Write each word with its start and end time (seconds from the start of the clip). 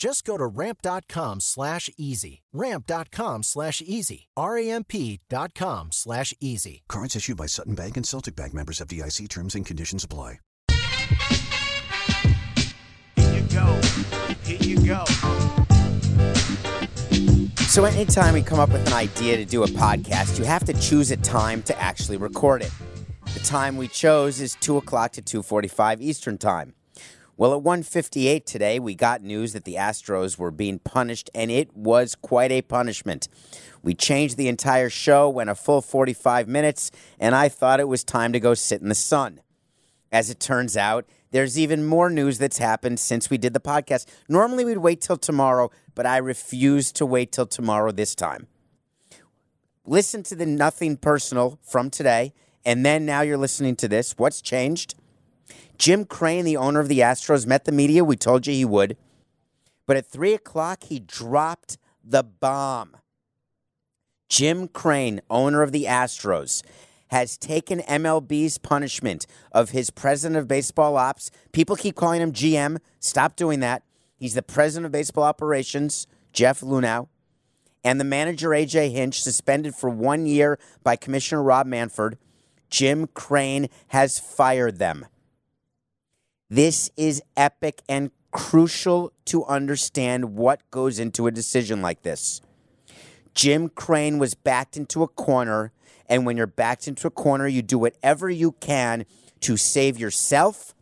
Just 0.00 0.24
go 0.24 0.38
to 0.38 0.46
ramp.com 0.46 1.40
slash 1.40 1.90
easy. 1.98 2.40
Ramp.com 2.54 3.42
slash 3.42 3.82
easy. 3.84 4.28
R-A-M-P.com 4.34 5.88
slash 5.92 6.32
easy. 6.40 6.84
Cards 6.88 7.14
issued 7.16 7.36
by 7.36 7.44
Sutton 7.44 7.74
Bank 7.74 7.98
and 7.98 8.06
Celtic 8.06 8.34
Bank 8.34 8.54
members 8.54 8.80
FDIC 8.80 9.28
terms 9.28 9.54
and 9.54 9.66
conditions 9.66 10.02
apply. 10.02 10.38
Here 13.14 13.34
you 13.34 13.42
go. 13.52 13.80
Here 14.42 14.58
you 14.62 14.86
go. 14.86 15.04
So, 17.66 17.84
anytime 17.84 18.32
we 18.32 18.40
come 18.40 18.58
up 18.58 18.70
with 18.70 18.86
an 18.86 18.94
idea 18.94 19.36
to 19.36 19.44
do 19.44 19.64
a 19.64 19.68
podcast, 19.68 20.38
you 20.38 20.46
have 20.46 20.64
to 20.64 20.72
choose 20.72 21.10
a 21.10 21.18
time 21.18 21.62
to 21.64 21.78
actually 21.78 22.16
record 22.16 22.62
it. 22.62 22.72
The 23.34 23.40
time 23.40 23.76
we 23.76 23.86
chose 23.86 24.40
is 24.40 24.56
2 24.60 24.78
o'clock 24.78 25.12
to 25.12 25.22
2.45 25.22 26.00
Eastern 26.00 26.38
Time. 26.38 26.74
Well, 27.40 27.54
at 27.54 27.62
1:58 27.62 28.44
today, 28.44 28.78
we 28.78 28.94
got 28.94 29.22
news 29.22 29.54
that 29.54 29.64
the 29.64 29.76
Astros 29.76 30.36
were 30.36 30.50
being 30.50 30.78
punished, 30.78 31.30
and 31.34 31.50
it 31.50 31.74
was 31.74 32.14
quite 32.14 32.52
a 32.52 32.60
punishment. 32.60 33.28
We 33.82 33.94
changed 33.94 34.36
the 34.36 34.46
entire 34.46 34.90
show, 34.90 35.26
went 35.30 35.48
a 35.48 35.54
full 35.54 35.80
45 35.80 36.46
minutes, 36.46 36.90
and 37.18 37.34
I 37.34 37.48
thought 37.48 37.80
it 37.80 37.88
was 37.88 38.04
time 38.04 38.34
to 38.34 38.40
go 38.40 38.52
sit 38.52 38.82
in 38.82 38.90
the 38.90 38.94
sun. 38.94 39.40
As 40.12 40.28
it 40.28 40.38
turns 40.38 40.76
out, 40.76 41.06
there's 41.30 41.58
even 41.58 41.86
more 41.86 42.10
news 42.10 42.36
that's 42.36 42.58
happened 42.58 43.00
since 43.00 43.30
we 43.30 43.38
did 43.38 43.54
the 43.54 43.58
podcast. 43.58 44.04
Normally, 44.28 44.66
we'd 44.66 44.76
wait 44.76 45.00
till 45.00 45.16
tomorrow, 45.16 45.70
but 45.94 46.04
I 46.04 46.18
refuse 46.18 46.92
to 46.92 47.06
wait 47.06 47.32
till 47.32 47.46
tomorrow 47.46 47.90
this 47.90 48.14
time. 48.14 48.48
Listen 49.86 50.22
to 50.24 50.36
the 50.36 50.44
nothing 50.44 50.98
personal 50.98 51.58
from 51.62 51.88
today, 51.88 52.34
and 52.66 52.84
then 52.84 53.06
now 53.06 53.22
you're 53.22 53.38
listening 53.38 53.76
to 53.76 53.88
this. 53.88 54.12
What's 54.18 54.42
changed? 54.42 54.94
Jim 55.80 56.04
Crane, 56.04 56.44
the 56.44 56.58
owner 56.58 56.78
of 56.78 56.88
the 56.88 56.98
Astros, 56.98 57.46
met 57.46 57.64
the 57.64 57.72
media. 57.72 58.04
We 58.04 58.14
told 58.14 58.46
you 58.46 58.52
he 58.52 58.66
would. 58.66 58.98
But 59.86 59.96
at 59.96 60.04
3 60.04 60.34
o'clock, 60.34 60.82
he 60.82 61.00
dropped 61.00 61.78
the 62.04 62.22
bomb. 62.22 62.98
Jim 64.28 64.68
Crane, 64.68 65.22
owner 65.30 65.62
of 65.62 65.72
the 65.72 65.84
Astros, 65.84 66.62
has 67.08 67.38
taken 67.38 67.78
MLB's 67.80 68.58
punishment 68.58 69.26
of 69.52 69.70
his 69.70 69.88
president 69.88 70.36
of 70.36 70.46
baseball 70.46 70.98
ops. 70.98 71.30
People 71.52 71.76
keep 71.76 71.96
calling 71.96 72.20
him 72.20 72.32
GM. 72.32 72.76
Stop 72.98 73.34
doing 73.34 73.60
that. 73.60 73.82
He's 74.18 74.34
the 74.34 74.42
president 74.42 74.84
of 74.84 74.92
baseball 74.92 75.24
operations, 75.24 76.06
Jeff 76.34 76.60
Luhnow, 76.60 77.08
and 77.82 77.98
the 77.98 78.04
manager, 78.04 78.50
AJ 78.50 78.92
Hinch, 78.92 79.22
suspended 79.22 79.74
for 79.74 79.88
one 79.88 80.26
year 80.26 80.58
by 80.82 80.96
Commissioner 80.96 81.42
Rob 81.42 81.66
Manfred. 81.66 82.18
Jim 82.68 83.06
Crane 83.14 83.70
has 83.88 84.18
fired 84.20 84.78
them. 84.78 85.06
This 86.50 86.90
is 86.96 87.22
epic 87.36 87.80
and 87.88 88.10
crucial 88.32 89.12
to 89.26 89.44
understand 89.44 90.34
what 90.34 90.68
goes 90.72 90.98
into 90.98 91.28
a 91.28 91.30
decision 91.30 91.80
like 91.80 92.02
this. 92.02 92.42
Jim 93.34 93.68
Crane 93.68 94.18
was 94.18 94.34
backed 94.34 94.76
into 94.76 95.04
a 95.04 95.08
corner, 95.08 95.72
and 96.08 96.26
when 96.26 96.36
you're 96.36 96.48
backed 96.48 96.88
into 96.88 97.06
a 97.06 97.10
corner, 97.10 97.46
you 97.46 97.62
do 97.62 97.78
whatever 97.78 98.28
you 98.28 98.50
can 98.52 99.06
to 99.40 99.56
save 99.56 99.96
yourself 99.96 100.74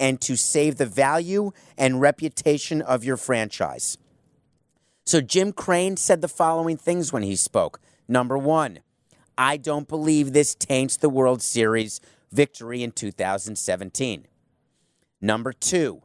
and 0.00 0.18
to 0.22 0.34
save 0.34 0.76
the 0.76 0.86
value 0.86 1.52
and 1.76 2.00
reputation 2.00 2.80
of 2.80 3.04
your 3.04 3.18
franchise. 3.18 3.98
So, 5.04 5.20
Jim 5.20 5.52
Crane 5.52 5.98
said 5.98 6.22
the 6.22 6.28
following 6.28 6.78
things 6.78 7.12
when 7.12 7.22
he 7.22 7.36
spoke. 7.36 7.80
Number 8.08 8.38
one, 8.38 8.78
I 9.36 9.58
don't 9.58 9.88
believe 9.88 10.32
this 10.32 10.54
taints 10.54 10.96
the 10.96 11.10
World 11.10 11.42
Series 11.42 12.00
victory 12.32 12.82
in 12.82 12.92
2017. 12.92 14.26
Number 15.24 15.52
two, 15.52 16.02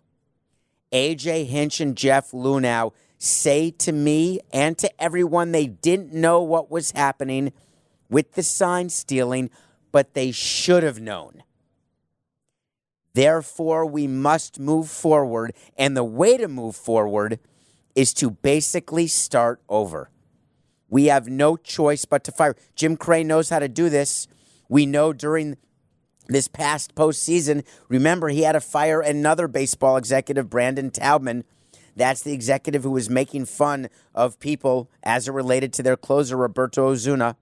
AJ 0.94 1.48
Hinch 1.48 1.82
and 1.82 1.98
Jeff 1.98 2.32
Luhnow 2.32 2.94
say 3.18 3.72
to 3.72 3.92
me 3.92 4.40
and 4.54 4.78
to 4.78 5.02
everyone 5.02 5.52
they 5.52 5.66
didn't 5.66 6.14
know 6.14 6.42
what 6.44 6.70
was 6.70 6.92
happening 6.92 7.52
with 8.10 8.34
the 8.34 8.44
sign 8.44 8.90
stealing, 8.90 9.50
but 9.92 10.14
they 10.14 10.32
should 10.32 10.84
have 10.84 11.02
known. 11.02 11.42
Therefore, 13.16 13.88
we 13.88 14.06
must 14.06 14.60
move 14.60 14.88
forward, 14.88 15.54
and 15.76 15.98
the 15.98 16.04
way 16.04 16.38
to 16.38 16.48
move 16.48 16.76
forward 16.76 17.40
is 17.96 18.14
to 18.14 18.30
basically 18.30 19.08
start 19.08 19.60
over. 19.68 20.12
We 20.88 21.06
have 21.06 21.28
no 21.28 21.58
choice 21.58 22.06
but 22.06 22.24
to 22.26 22.32
fire. 22.32 22.56
Jim 22.76 22.96
Crane 22.96 23.28
knows 23.28 23.50
how 23.50 23.58
to 23.58 23.68
do 23.68 23.90
this. 23.90 24.28
We 24.70 24.86
know 24.86 25.14
during 25.14 25.58
this 26.28 26.48
past 26.48 26.96
postseason, 26.96 27.64
remember 27.88 28.30
he 28.30 28.42
had 28.42 28.54
to 28.54 28.62
fire 28.62 29.02
another 29.02 29.48
baseball 29.48 29.98
executive, 29.98 30.50
Brandon 30.50 30.92
Taubman. 30.92 31.44
That's 31.96 32.22
the 32.22 32.34
executive 32.34 32.84
who 32.84 32.92
was 32.92 33.10
making 33.10 33.46
fun 33.46 33.90
of 34.14 34.40
people 34.40 34.90
as 35.04 35.28
it 35.28 35.32
related 35.32 35.74
to 35.74 35.84
their 35.84 35.98
closer, 35.98 36.38
Roberto 36.38 36.90
Osuna. 36.90 37.36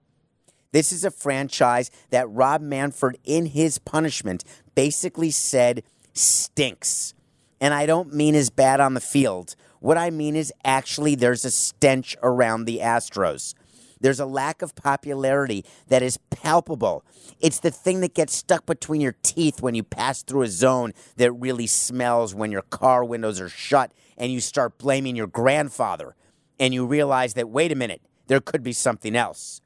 This 0.72 0.92
is 0.92 1.04
a 1.04 1.10
franchise 1.10 1.90
that 2.10 2.28
Rob 2.30 2.60
Manfred, 2.60 3.18
in 3.24 3.46
his 3.46 3.78
punishment, 3.78 4.44
basically 4.74 5.30
said 5.30 5.82
stinks. 6.12 7.14
And 7.60 7.72
I 7.72 7.86
don't 7.86 8.14
mean 8.14 8.34
as 8.34 8.50
bad 8.50 8.80
on 8.80 8.94
the 8.94 9.00
field. 9.00 9.56
What 9.80 9.98
I 9.98 10.10
mean 10.10 10.36
is 10.36 10.52
actually 10.64 11.14
there's 11.14 11.44
a 11.44 11.50
stench 11.50 12.16
around 12.22 12.64
the 12.64 12.78
Astros. 12.78 13.54
There's 14.00 14.20
a 14.20 14.26
lack 14.26 14.62
of 14.62 14.74
popularity 14.74 15.64
that 15.88 16.02
is 16.02 16.18
palpable. 16.30 17.04
It's 17.40 17.60
the 17.60 17.70
thing 17.70 18.00
that 18.00 18.14
gets 18.14 18.34
stuck 18.34 18.66
between 18.66 19.00
your 19.00 19.16
teeth 19.22 19.62
when 19.62 19.74
you 19.74 19.82
pass 19.82 20.22
through 20.22 20.42
a 20.42 20.48
zone 20.48 20.92
that 21.16 21.32
really 21.32 21.66
smells 21.66 22.34
when 22.34 22.52
your 22.52 22.62
car 22.62 23.04
windows 23.04 23.40
are 23.40 23.48
shut 23.48 23.92
and 24.16 24.32
you 24.32 24.40
start 24.40 24.78
blaming 24.78 25.16
your 25.16 25.26
grandfather 25.26 26.14
and 26.58 26.72
you 26.72 26.86
realize 26.86 27.34
that, 27.34 27.48
wait 27.48 27.72
a 27.72 27.76
minute, 27.76 28.02
there 28.26 28.40
could 28.40 28.62
be 28.62 28.72
something 28.72 29.14
else. 29.14 29.60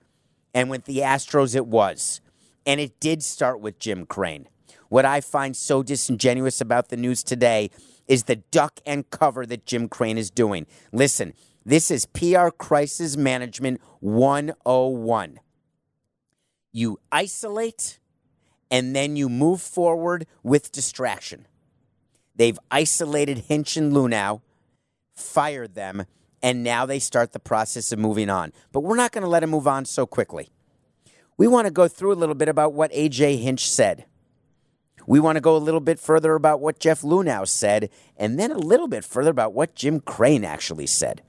And 0.54 0.70
with 0.70 0.84
the 0.84 0.98
Astros, 0.98 1.54
it 1.54 1.66
was. 1.66 2.20
And 2.66 2.80
it 2.80 2.98
did 3.00 3.22
start 3.22 3.60
with 3.60 3.78
Jim 3.78 4.06
Crane. 4.06 4.48
What 4.88 5.04
I 5.04 5.20
find 5.20 5.56
so 5.56 5.82
disingenuous 5.82 6.60
about 6.60 6.88
the 6.88 6.96
news 6.96 7.22
today 7.22 7.70
is 8.08 8.24
the 8.24 8.36
duck 8.36 8.80
and 8.84 9.08
cover 9.08 9.46
that 9.46 9.64
Jim 9.64 9.88
Crane 9.88 10.18
is 10.18 10.30
doing. 10.30 10.66
Listen, 10.92 11.32
this 11.70 11.88
is 11.88 12.04
PR 12.04 12.48
Crisis 12.48 13.16
Management 13.16 13.80
101. 14.00 15.38
You 16.72 16.98
isolate 17.12 18.00
and 18.72 18.96
then 18.96 19.14
you 19.14 19.28
move 19.28 19.62
forward 19.62 20.26
with 20.42 20.72
distraction. 20.72 21.46
They've 22.34 22.58
isolated 22.72 23.38
Hinch 23.38 23.76
and 23.76 23.92
Luhnow, 23.92 24.40
fired 25.14 25.76
them, 25.76 26.06
and 26.42 26.64
now 26.64 26.86
they 26.86 26.98
start 26.98 27.32
the 27.32 27.38
process 27.38 27.92
of 27.92 28.00
moving 28.00 28.30
on. 28.30 28.52
But 28.72 28.80
we're 28.80 28.96
not 28.96 29.12
going 29.12 29.22
to 29.22 29.28
let 29.28 29.40
them 29.40 29.50
move 29.50 29.68
on 29.68 29.84
so 29.84 30.06
quickly. 30.06 30.48
We 31.36 31.46
want 31.46 31.68
to 31.68 31.72
go 31.72 31.86
through 31.86 32.12
a 32.12 32.14
little 32.14 32.34
bit 32.34 32.48
about 32.48 32.72
what 32.72 32.92
AJ 32.92 33.42
Hinch 33.42 33.70
said. 33.70 34.06
We 35.06 35.20
want 35.20 35.36
to 35.36 35.40
go 35.40 35.56
a 35.56 35.58
little 35.58 35.78
bit 35.78 36.00
further 36.00 36.34
about 36.34 36.60
what 36.60 36.80
Jeff 36.80 37.02
Luhnow 37.02 37.46
said, 37.46 37.90
and 38.16 38.40
then 38.40 38.50
a 38.50 38.58
little 38.58 38.88
bit 38.88 39.04
further 39.04 39.30
about 39.30 39.52
what 39.52 39.76
Jim 39.76 40.00
Crane 40.00 40.44
actually 40.44 40.88
said. 40.88 41.22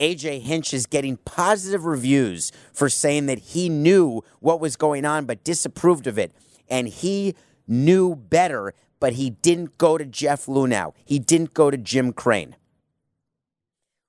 AJ 0.00 0.42
Hinch 0.42 0.72
is 0.72 0.86
getting 0.86 1.16
positive 1.16 1.84
reviews 1.84 2.52
for 2.72 2.88
saying 2.88 3.26
that 3.26 3.38
he 3.38 3.68
knew 3.68 4.22
what 4.40 4.60
was 4.60 4.76
going 4.76 5.04
on 5.04 5.24
but 5.26 5.42
disapproved 5.42 6.06
of 6.06 6.18
it. 6.18 6.32
And 6.68 6.88
he 6.88 7.34
knew 7.66 8.14
better, 8.14 8.74
but 9.00 9.14
he 9.14 9.30
didn't 9.30 9.76
go 9.78 9.98
to 9.98 10.04
Jeff 10.04 10.46
Luhnow. 10.46 10.94
He 11.04 11.18
didn't 11.18 11.54
go 11.54 11.70
to 11.70 11.76
Jim 11.76 12.12
Crane. 12.12 12.54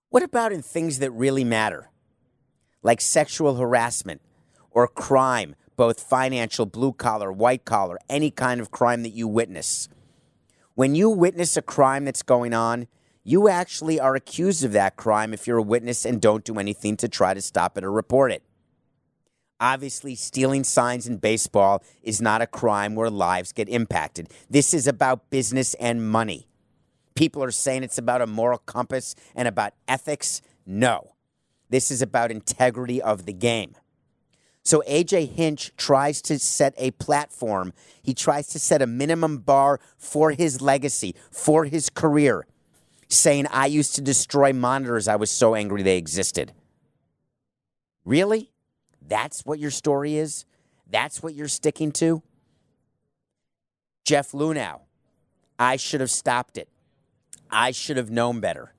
What 0.10 0.24
about 0.24 0.52
in 0.52 0.62
things 0.62 1.00
that 1.00 1.12
really 1.12 1.44
matter, 1.44 1.90
like 2.84 3.02
sexual 3.02 3.56
harassment 3.56 4.22
or 4.72 4.88
crime, 4.88 5.56
both 5.76 6.00
financial, 6.00 6.66
blue 6.66 6.94
collar, 6.94 7.32
white 7.32 7.66
collar, 7.66 7.98
any 8.10 8.32
kind 8.32 8.60
of 8.60 8.72
crime 8.72 9.04
that 9.04 9.10
you 9.10 9.28
witness. 9.28 9.88
When 10.76 10.96
you 10.96 11.10
witness 11.10 11.58
a 11.58 11.62
crime 11.62 12.06
that's 12.06 12.22
going 12.22 12.54
on, 12.54 12.88
you 13.30 13.48
actually 13.48 14.00
are 14.00 14.16
accused 14.16 14.64
of 14.64 14.72
that 14.72 14.96
crime 14.96 15.36
if 15.36 15.46
you're 15.46 15.60
a 15.60 15.62
witness 15.62 16.04
and 16.04 16.20
don't 16.20 16.44
do 16.44 16.58
anything 16.58 16.98
to 16.98 17.08
try 17.08 17.32
to 17.32 17.42
stop 17.42 17.78
it 17.78 17.84
or 17.84 17.92
report 17.92 18.32
it. 18.32 18.42
Obviously, 19.60 20.16
stealing 20.16 20.64
signs 20.64 21.06
in 21.06 21.18
baseball 21.18 21.84
is 22.02 22.20
not 22.20 22.42
a 22.42 22.48
crime 22.48 22.96
where 22.96 23.12
lives 23.12 23.52
get 23.52 23.70
impacted. 23.70 24.32
This 24.50 24.74
is 24.74 24.88
about 24.88 25.30
business 25.30 25.76
and 25.76 26.10
money. 26.10 26.48
People 27.14 27.44
are 27.44 27.52
saying 27.52 27.84
it's 27.84 28.00
about 28.00 28.24
a 28.24 28.26
moral 28.26 28.58
compass 28.58 29.14
and 29.36 29.48
about 29.48 29.74
ethics. 29.88 30.42
No. 30.66 31.14
This 31.70 31.92
is 31.92 32.02
about 32.02 32.32
integrity 32.32 33.00
of 33.00 33.28
the 33.28 33.34
game. 33.34 33.76
So 34.64 34.82
AJ 34.88 35.36
Hinch 35.36 35.72
tries 35.78 36.24
to 36.24 36.40
set 36.40 36.74
a 36.78 36.90
platform. 36.92 37.74
He 38.02 38.16
tries 38.16 38.48
to 38.48 38.60
set 38.60 38.82
a 38.82 38.88
minimum 38.88 39.38
bar 39.38 39.80
for 40.00 40.32
his 40.32 40.62
legacy, 40.62 41.14
for 41.30 41.66
his 41.66 41.92
career, 41.92 42.48
saying, 43.10 43.48
I 43.52 43.66
used 43.66 43.96
to 43.96 44.02
destroy 44.02 44.54
monitors. 44.54 45.08
I 45.08 45.16
was 45.16 45.32
so 45.32 45.56
angry 45.56 45.84
they 45.84 45.98
existed. 45.98 46.54
Really? 48.06 48.52
That's 49.06 49.46
what 49.46 49.60
your 49.60 49.72
story 49.72 50.16
is? 50.16 50.46
That's 50.90 51.22
what 51.22 51.34
you're 51.34 51.48
sticking 51.48 51.92
to? 51.94 52.22
Jeff 54.06 54.32
Luhnow, 54.32 54.82
I 55.58 55.76
should 55.76 56.02
have 56.02 56.12
stopped 56.12 56.58
it. 56.58 56.70
I 57.52 57.72
should 57.72 57.98
have 57.98 58.12
known 58.12 58.40
better. 58.40 58.74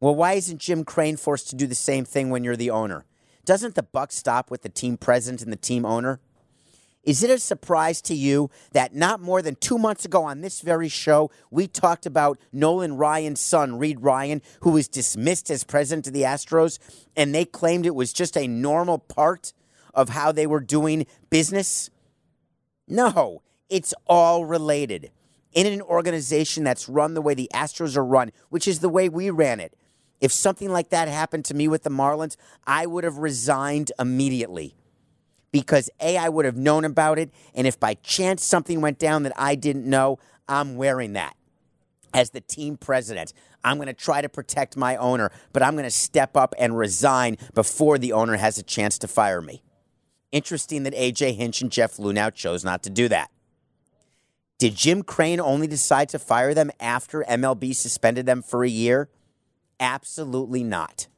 Well, 0.00 0.14
why 0.14 0.34
isn't 0.34 0.58
Jim 0.58 0.84
Crane 0.84 1.16
forced 1.16 1.50
to 1.50 1.56
do 1.56 1.66
the 1.66 1.74
same 1.74 2.04
thing 2.04 2.30
when 2.30 2.42
you're 2.42 2.56
the 2.56 2.70
owner? 2.70 3.04
Doesn't 3.44 3.74
the 3.74 3.82
buck 3.82 4.12
stop 4.12 4.50
with 4.50 4.62
the 4.62 4.68
team 4.68 4.96
president 4.96 5.42
and 5.42 5.52
the 5.52 5.56
team 5.56 5.84
owner? 5.84 6.20
Is 7.02 7.22
it 7.22 7.30
a 7.30 7.38
surprise 7.38 8.02
to 8.02 8.14
you 8.14 8.50
that 8.72 8.94
not 8.94 9.20
more 9.20 9.40
than 9.40 9.54
two 9.54 9.78
months 9.78 10.04
ago 10.04 10.24
on 10.24 10.42
this 10.42 10.60
very 10.60 10.88
show, 10.88 11.30
we 11.50 11.66
talked 11.66 12.04
about 12.04 12.38
Nolan 12.52 12.96
Ryan's 12.96 13.40
son, 13.40 13.78
Reid 13.78 14.02
Ryan, 14.02 14.42
who 14.60 14.70
was 14.70 14.86
dismissed 14.86 15.50
as 15.50 15.64
president 15.64 16.06
of 16.06 16.12
the 16.12 16.22
Astros, 16.22 16.78
and 17.16 17.34
they 17.34 17.46
claimed 17.46 17.86
it 17.86 17.94
was 17.94 18.12
just 18.12 18.36
a 18.36 18.46
normal 18.46 18.98
part 18.98 19.54
of 19.94 20.10
how 20.10 20.30
they 20.30 20.46
were 20.46 20.60
doing 20.60 21.06
business? 21.30 21.90
No, 22.86 23.42
it's 23.70 23.94
all 24.06 24.44
related. 24.44 25.10
In 25.52 25.66
an 25.66 25.80
organization 25.80 26.64
that's 26.64 26.88
run 26.88 27.14
the 27.14 27.22
way 27.22 27.32
the 27.34 27.50
Astros 27.54 27.96
are 27.96 28.04
run, 28.04 28.30
which 28.50 28.68
is 28.68 28.80
the 28.80 28.88
way 28.90 29.08
we 29.08 29.30
ran 29.30 29.58
it, 29.58 29.74
if 30.20 30.32
something 30.32 30.68
like 30.68 30.90
that 30.90 31.08
happened 31.08 31.46
to 31.46 31.54
me 31.54 31.66
with 31.66 31.82
the 31.82 31.90
Marlins, 31.90 32.36
I 32.66 32.84
would 32.84 33.04
have 33.04 33.18
resigned 33.18 33.90
immediately 33.98 34.76
because 35.52 35.90
A, 36.00 36.16
I 36.16 36.28
would 36.28 36.44
have 36.44 36.56
known 36.56 36.84
about 36.84 37.18
it. 37.18 37.30
And 37.54 37.66
if 37.66 37.78
by 37.78 37.94
chance 37.94 38.44
something 38.44 38.80
went 38.80 38.98
down 38.98 39.22
that 39.24 39.32
I 39.36 39.54
didn't 39.54 39.86
know, 39.86 40.18
I'm 40.48 40.76
wearing 40.76 41.12
that 41.14 41.36
as 42.12 42.30
the 42.30 42.40
team 42.40 42.76
president. 42.76 43.32
I'm 43.62 43.76
going 43.76 43.88
to 43.88 43.92
try 43.92 44.20
to 44.22 44.28
protect 44.28 44.76
my 44.76 44.96
owner, 44.96 45.30
but 45.52 45.62
I'm 45.62 45.74
going 45.74 45.84
to 45.84 45.90
step 45.90 46.36
up 46.36 46.54
and 46.58 46.76
resign 46.76 47.36
before 47.54 47.98
the 47.98 48.12
owner 48.12 48.36
has 48.36 48.58
a 48.58 48.62
chance 48.62 48.98
to 48.98 49.08
fire 49.08 49.40
me. 49.40 49.62
Interesting 50.32 50.84
that 50.84 50.94
AJ 50.94 51.36
Hinch 51.36 51.60
and 51.60 51.70
Jeff 51.70 51.96
Luhnow 51.96 52.32
chose 52.32 52.64
not 52.64 52.82
to 52.84 52.90
do 52.90 53.08
that. 53.08 53.30
Did 54.58 54.76
Jim 54.76 55.02
Crane 55.02 55.40
only 55.40 55.66
decide 55.66 56.08
to 56.10 56.18
fire 56.18 56.54
them 56.54 56.70
after 56.78 57.24
MLB 57.24 57.74
suspended 57.74 58.26
them 58.26 58.42
for 58.42 58.62
a 58.62 58.68
year? 58.68 59.08
Absolutely 59.78 60.62
not. 60.62 61.08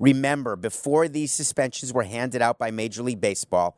Remember, 0.00 0.56
before 0.56 1.08
these 1.08 1.30
suspensions 1.30 1.92
were 1.92 2.04
handed 2.04 2.40
out 2.40 2.58
by 2.58 2.70
Major 2.70 3.02
League 3.02 3.20
Baseball, 3.20 3.76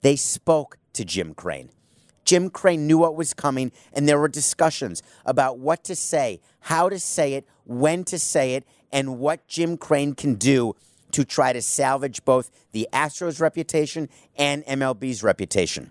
they 0.00 0.16
spoke 0.16 0.78
to 0.94 1.04
Jim 1.04 1.34
Crane. 1.34 1.68
Jim 2.24 2.48
Crane 2.48 2.86
knew 2.86 2.98
what 2.98 3.14
was 3.14 3.34
coming, 3.34 3.70
and 3.92 4.08
there 4.08 4.18
were 4.18 4.28
discussions 4.28 5.02
about 5.26 5.58
what 5.58 5.84
to 5.84 5.94
say, 5.94 6.40
how 6.60 6.88
to 6.88 6.98
say 6.98 7.34
it, 7.34 7.46
when 7.64 8.02
to 8.04 8.18
say 8.18 8.54
it, 8.54 8.64
and 8.90 9.18
what 9.18 9.46
Jim 9.46 9.76
Crane 9.76 10.14
can 10.14 10.36
do 10.36 10.74
to 11.10 11.22
try 11.22 11.52
to 11.52 11.60
salvage 11.60 12.24
both 12.24 12.50
the 12.72 12.88
Astros' 12.90 13.38
reputation 13.38 14.08
and 14.36 14.64
MLB's 14.64 15.22
reputation. 15.22 15.90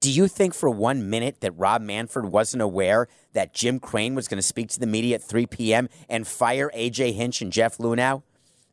Do 0.00 0.10
you 0.10 0.28
think 0.28 0.52
for 0.52 0.68
one 0.68 1.08
minute 1.08 1.40
that 1.40 1.52
Rob 1.52 1.80
Manfred 1.80 2.26
wasn't 2.26 2.60
aware 2.60 3.08
that 3.32 3.54
Jim 3.54 3.80
Crane 3.80 4.14
was 4.14 4.28
going 4.28 4.38
to 4.38 4.46
speak 4.46 4.68
to 4.70 4.80
the 4.80 4.86
media 4.86 5.14
at 5.14 5.22
3 5.22 5.46
p.m. 5.46 5.88
and 6.08 6.26
fire 6.26 6.70
AJ 6.76 7.14
Hinch 7.14 7.40
and 7.40 7.50
Jeff 7.50 7.78
Luhnow? 7.78 8.22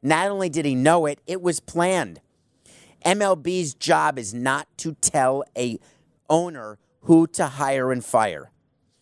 Not 0.01 0.29
only 0.29 0.49
did 0.49 0.65
he 0.65 0.75
know 0.75 1.05
it, 1.05 1.19
it 1.27 1.41
was 1.41 1.59
planned. 1.59 2.21
MLB's 3.05 3.73
job 3.73 4.17
is 4.17 4.33
not 4.33 4.67
to 4.77 4.93
tell 4.95 5.43
a 5.57 5.79
owner 6.29 6.77
who 7.01 7.27
to 7.27 7.47
hire 7.47 7.91
and 7.91 8.03
fire. 8.03 8.51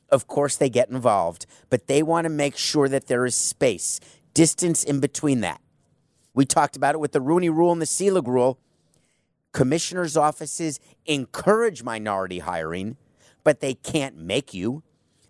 Of 0.09 0.27
course, 0.27 0.55
they 0.55 0.69
get 0.69 0.89
involved, 0.89 1.45
but 1.69 1.87
they 1.87 2.01
want 2.01 2.25
to 2.25 2.29
make 2.29 2.55
sure 2.57 2.87
that 2.87 3.07
there 3.07 3.25
is 3.25 3.35
space, 3.35 3.99
distance 4.33 4.83
in 4.83 4.99
between 4.99 5.41
that. 5.41 5.61
We 6.33 6.45
talked 6.45 6.75
about 6.75 6.95
it 6.95 6.99
with 6.99 7.11
the 7.11 7.21
Rooney 7.21 7.49
Rule 7.49 7.71
and 7.71 7.81
the 7.81 7.87
Selig 7.87 8.27
Rule. 8.27 8.59
Commissioners' 9.51 10.15
offices 10.15 10.79
encourage 11.05 11.83
minority 11.83 12.39
hiring, 12.39 12.95
but 13.43 13.59
they 13.59 13.73
can't 13.73 14.15
make 14.15 14.53
you. 14.53 14.83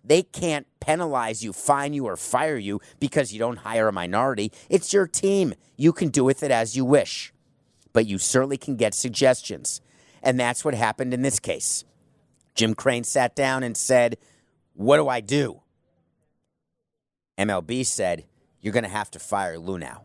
They 0.08 0.22
can't 0.22 0.66
penalize 0.80 1.44
you, 1.44 1.52
fine 1.52 1.92
you, 1.92 2.06
or 2.06 2.16
fire 2.16 2.56
you 2.56 2.80
because 2.98 3.30
you 3.30 3.38
don't 3.38 3.58
hire 3.58 3.88
a 3.88 3.92
minority. 3.92 4.50
It's 4.70 4.92
your 4.92 5.06
team. 5.06 5.52
You 5.76 5.92
can 5.92 6.08
do 6.08 6.24
with 6.24 6.42
it 6.42 6.50
as 6.50 6.74
you 6.74 6.84
wish, 6.84 7.32
but 7.92 8.06
you 8.06 8.16
certainly 8.16 8.56
can 8.56 8.76
get 8.76 8.94
suggestions. 8.94 9.82
And 10.22 10.40
that's 10.40 10.64
what 10.64 10.74
happened 10.74 11.12
in 11.12 11.20
this 11.20 11.38
case. 11.38 11.84
Jim 12.54 12.74
Crane 12.74 13.04
sat 13.04 13.36
down 13.36 13.62
and 13.62 13.76
said, 13.76 14.16
What 14.72 14.96
do 14.96 15.08
I 15.08 15.20
do? 15.20 15.60
MLB 17.36 17.84
said, 17.84 18.24
You're 18.62 18.72
going 18.72 18.84
to 18.84 18.90
have 18.90 19.10
to 19.10 19.18
fire 19.18 19.58
Lou 19.58 19.78
Luhnow, 19.78 20.00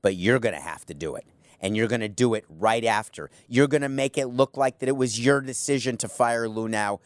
but 0.00 0.14
you're 0.14 0.38
going 0.38 0.54
to 0.54 0.60
have 0.60 0.86
to 0.86 0.94
do 0.94 1.16
it 1.16 1.26
and 1.60 1.76
you're 1.76 1.88
going 1.88 2.00
to 2.00 2.08
do 2.08 2.34
it 2.34 2.44
right 2.48 2.84
after. 2.84 3.30
You're 3.48 3.66
going 3.66 3.82
to 3.82 3.88
make 3.88 4.16
it 4.16 4.28
look 4.28 4.56
like 4.56 4.78
that 4.78 4.88
it 4.88 4.96
was 4.96 5.22
your 5.22 5.40
decision 5.40 5.96
to 5.98 6.08
fire 6.08 6.46
Luhnow, 6.46 7.00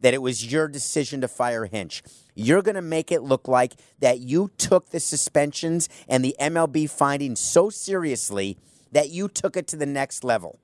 that 0.00 0.14
it 0.14 0.22
was 0.22 0.50
your 0.50 0.68
decision 0.68 1.20
to 1.20 1.28
fire 1.28 1.66
Hinch. 1.66 2.02
You're 2.34 2.62
going 2.62 2.76
to 2.76 2.82
make 2.82 3.10
it 3.10 3.22
look 3.22 3.48
like 3.48 3.74
that 3.98 4.20
you 4.20 4.50
took 4.58 4.90
the 4.90 5.00
suspensions 5.00 5.88
and 6.08 6.24
the 6.24 6.36
MLB 6.40 6.88
findings 6.88 7.40
so 7.40 7.70
seriously 7.70 8.58
that 8.92 9.10
you 9.10 9.28
took 9.28 9.56
it 9.56 9.66
to 9.68 9.76
the 9.76 9.86
next 9.86 10.24
level. 10.24 10.58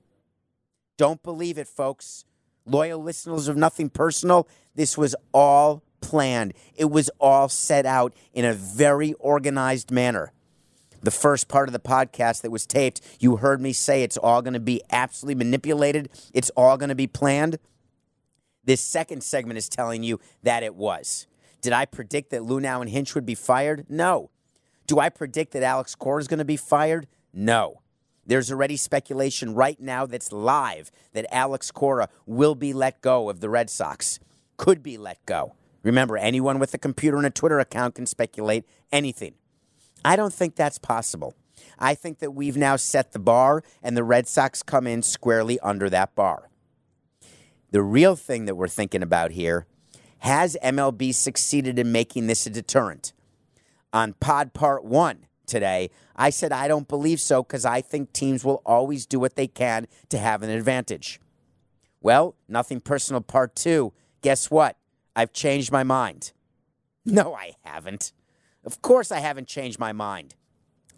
Don't 0.96 1.22
believe 1.22 1.58
it, 1.58 1.66
folks. 1.66 2.24
Loyal 2.64 3.02
listeners 3.02 3.48
of 3.48 3.56
Nothing 3.56 3.90
Personal, 3.90 4.48
this 4.74 4.96
was 4.96 5.14
all 5.32 5.82
planned. 6.00 6.54
It 6.76 6.86
was 6.86 7.10
all 7.20 7.48
set 7.48 7.84
out 7.84 8.14
in 8.32 8.44
a 8.44 8.54
very 8.54 9.12
organized 9.14 9.90
manner 9.90 10.32
the 11.04 11.10
first 11.10 11.48
part 11.48 11.68
of 11.68 11.72
the 11.72 11.78
podcast 11.78 12.42
that 12.42 12.50
was 12.50 12.66
taped, 12.66 13.00
you 13.20 13.36
heard 13.36 13.60
me 13.60 13.72
say 13.72 14.02
it's 14.02 14.16
all 14.16 14.42
going 14.42 14.54
to 14.54 14.60
be 14.60 14.82
absolutely 14.90 15.34
manipulated, 15.34 16.08
it's 16.32 16.50
all 16.56 16.76
going 16.76 16.88
to 16.88 16.94
be 16.94 17.06
planned. 17.06 17.58
This 18.64 18.80
second 18.80 19.22
segment 19.22 19.58
is 19.58 19.68
telling 19.68 20.02
you 20.02 20.20
that 20.42 20.62
it 20.62 20.74
was. 20.74 21.26
Did 21.60 21.72
I 21.72 21.86
predict 21.86 22.30
that 22.30 22.42
Luhnow 22.42 22.80
and 22.80 22.90
Hinch 22.90 23.14
would 23.14 23.26
be 23.26 23.34
fired? 23.34 23.86
No. 23.88 24.30
Do 24.86 24.98
I 24.98 25.08
predict 25.08 25.52
that 25.52 25.62
Alex 25.62 25.94
Cora 25.94 26.20
is 26.20 26.28
going 26.28 26.38
to 26.38 26.44
be 26.44 26.56
fired? 26.56 27.06
No. 27.32 27.80
There's 28.26 28.50
already 28.50 28.76
speculation 28.76 29.54
right 29.54 29.78
now 29.80 30.06
that's 30.06 30.32
live 30.32 30.90
that 31.12 31.26
Alex 31.30 31.70
Cora 31.70 32.08
will 32.26 32.54
be 32.54 32.72
let 32.72 33.00
go 33.00 33.28
of 33.28 33.40
the 33.40 33.50
Red 33.50 33.68
Sox, 33.68 34.18
could 34.56 34.82
be 34.82 34.96
let 34.96 35.24
go. 35.26 35.54
Remember, 35.82 36.16
anyone 36.16 36.58
with 36.58 36.72
a 36.72 36.78
computer 36.78 37.18
and 37.18 37.26
a 37.26 37.30
Twitter 37.30 37.60
account 37.60 37.94
can 37.96 38.06
speculate 38.06 38.64
anything. 38.90 39.34
I 40.04 40.16
don't 40.16 40.32
think 40.32 40.56
that's 40.56 40.78
possible. 40.78 41.34
I 41.78 41.94
think 41.94 42.18
that 42.20 42.32
we've 42.32 42.56
now 42.56 42.76
set 42.76 43.12
the 43.12 43.18
bar, 43.18 43.62
and 43.82 43.96
the 43.96 44.04
Red 44.04 44.26
Sox 44.26 44.62
come 44.62 44.86
in 44.86 45.02
squarely 45.02 45.60
under 45.60 45.90
that 45.90 46.14
bar. 46.14 46.48
The 47.74 47.82
real 47.82 48.14
thing 48.14 48.44
that 48.44 48.54
we're 48.54 48.68
thinking 48.68 49.02
about 49.02 49.32
here 49.32 49.66
has 50.18 50.56
MLB 50.62 51.12
succeeded 51.12 51.76
in 51.76 51.90
making 51.90 52.28
this 52.28 52.46
a 52.46 52.50
deterrent? 52.50 53.12
On 53.92 54.12
Pod 54.12 54.54
Part 54.54 54.84
1 54.84 55.26
today, 55.44 55.90
I 56.14 56.30
said 56.30 56.52
I 56.52 56.68
don't 56.68 56.86
believe 56.86 57.20
so 57.20 57.42
because 57.42 57.64
I 57.64 57.80
think 57.80 58.12
teams 58.12 58.44
will 58.44 58.62
always 58.64 59.06
do 59.06 59.18
what 59.18 59.34
they 59.34 59.48
can 59.48 59.88
to 60.10 60.18
have 60.18 60.44
an 60.44 60.50
advantage. 60.50 61.20
Well, 62.00 62.36
nothing 62.46 62.78
personal 62.78 63.22
Part 63.22 63.56
2. 63.56 63.92
Guess 64.22 64.52
what? 64.52 64.76
I've 65.16 65.32
changed 65.32 65.72
my 65.72 65.82
mind. 65.82 66.30
No, 67.04 67.34
I 67.34 67.54
haven't. 67.64 68.12
Of 68.64 68.82
course, 68.82 69.10
I 69.10 69.18
haven't 69.18 69.48
changed 69.48 69.80
my 69.80 69.92
mind. 69.92 70.36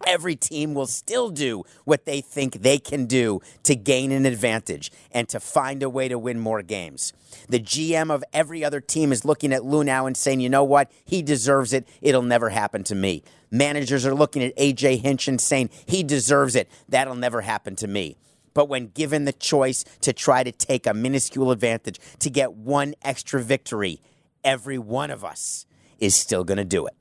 Every 0.07 0.37
team 0.37 0.75
will 0.75 0.87
still 0.87 1.31
do 1.31 1.65
what 1.85 2.05
they 2.05 2.21
think 2.21 2.63
they 2.63 2.79
can 2.79 3.07
do 3.07 3.41
to 3.63 3.75
gain 3.75 4.13
an 4.13 4.27
advantage 4.27 4.93
and 5.13 5.29
to 5.29 5.41
find 5.41 5.83
a 5.83 5.91
way 5.91 6.09
to 6.09 6.19
win 6.19 6.39
more 6.39 6.63
games. 6.63 7.13
The 7.49 7.61
GM 7.61 8.11
of 8.11 8.23
every 8.33 8.65
other 8.65 8.81
team 8.81 9.13
is 9.13 9.25
looking 9.25 9.53
at 9.53 9.63
Luhnow 9.63 10.07
and 10.07 10.17
saying, 10.17 10.41
you 10.41 10.49
know 10.49 10.65
what? 10.65 10.91
He 11.05 11.23
deserves 11.23 11.73
it. 11.73 11.89
It'll 12.03 12.23
never 12.23 12.51
happen 12.51 12.85
to 12.85 12.95
me. 12.95 13.23
Managers 13.51 14.05
are 14.05 14.15
looking 14.15 14.43
at 14.43 14.57
AJ 14.57 15.01
Hinch 15.01 15.29
and 15.29 15.41
saying, 15.41 15.71
he 15.87 16.03
deserves 16.03 16.57
it. 16.57 16.69
That'll 16.89 17.15
never 17.15 17.43
happen 17.43 17.77
to 17.77 17.89
me. 17.89 18.17
But 18.55 18.69
when 18.69 18.89
given 18.89 19.25
the 19.25 19.33
choice 19.33 19.85
to 20.01 20.13
try 20.13 20.43
to 20.43 20.51
take 20.51 20.87
a 20.87 20.95
minuscule 20.95 21.51
advantage 21.51 22.01
to 22.21 22.31
get 22.31 22.55
one 22.55 22.95
extra 23.03 23.43
victory, 23.43 24.01
every 24.43 24.79
one 24.79 25.11
of 25.11 25.25
us 25.25 25.67
is 25.99 26.15
still 26.15 26.43
going 26.43 26.59
to 26.59 26.65
do 26.65 26.87
it. 26.87 26.95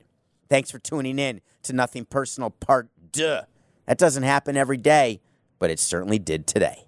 Thanks 0.48 0.70
for 0.70 0.78
tuning 0.78 1.18
in 1.18 1.40
to 1.64 1.72
Nothing 1.72 2.04
Personal 2.04 2.50
Part 2.50 2.88
Duh. 3.12 3.42
That 3.86 3.98
doesn't 3.98 4.22
happen 4.22 4.56
every 4.56 4.76
day, 4.76 5.20
but 5.58 5.70
it 5.70 5.78
certainly 5.78 6.18
did 6.18 6.46
today. 6.46 6.86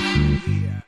Yeah. 0.00 0.80